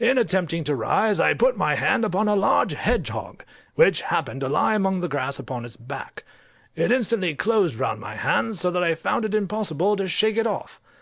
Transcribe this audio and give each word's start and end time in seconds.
In 0.00 0.16
attempting 0.16 0.64
to 0.64 0.74
rise 0.74 1.20
I 1.20 1.34
put 1.34 1.54
my 1.58 1.74
hand 1.74 2.02
upon 2.06 2.28
a 2.28 2.34
large 2.34 2.72
hedgehog, 2.72 3.44
which 3.74 4.00
happened 4.00 4.40
to 4.40 4.48
lie 4.48 4.74
among 4.74 5.00
the 5.00 5.06
grass 5.08 5.38
upon 5.38 5.66
its 5.66 5.76
back: 5.76 6.24
it 6.74 6.90
instantly 6.90 7.34
closed 7.34 7.76
round 7.78 8.00
my 8.00 8.14
hand, 8.14 8.56
so 8.56 8.70
that 8.70 8.82
I 8.82 8.94
found 8.94 9.26
it 9.26 9.34
impossible 9.34 9.94
to 9.96 10.08
shake 10.08 10.38
it 10.38 10.46
off. 10.46 10.80